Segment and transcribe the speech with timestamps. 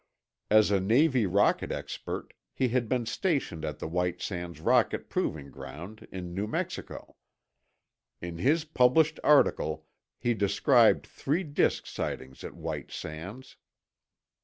[0.49, 5.51] As a Navy rocket expert, he had been stationed at the White Sands Rocket Proving
[5.51, 7.17] Ground in New Mexico.
[8.19, 9.85] In his published article
[10.17, 13.57] he described three disk sightings at White Sands.